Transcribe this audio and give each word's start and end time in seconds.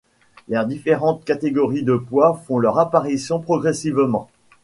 Les 0.47 0.63
différentes 0.65 1.23
catégories 1.25 1.83
de 1.83 1.95
poids 1.95 2.33
font 2.33 2.57
leur 2.57 2.79
apparition 2.79 3.37
progressivement. 3.39 4.31